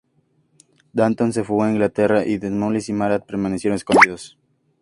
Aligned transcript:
Danton 0.93 1.31
se 1.31 1.43
fugó 1.43 1.63
a 1.65 1.69
Inglaterra 1.69 2.25
y 2.25 2.39
Desmoulins 2.39 2.89
y 2.89 2.93
Marat 2.93 3.23
permanecieron 3.23 3.75
escondidos. 3.75 4.35